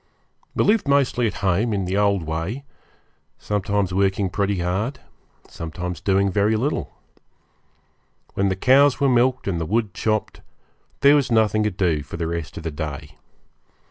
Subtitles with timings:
[0.55, 2.63] We lived mostly at home, in the old way;
[3.37, 4.99] sometimes working pretty hard,
[5.47, 6.95] sometimes doing very little.
[8.33, 10.41] When the cows were milked and the wood chopped,
[11.01, 13.19] there was nothing to do for the rest of the day.